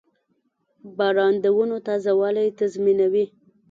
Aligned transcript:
•باران 0.97 1.33
د 1.43 1.45
ونو 1.57 1.77
تازهوالی 1.87 2.47
تضمینوي. 2.59 3.25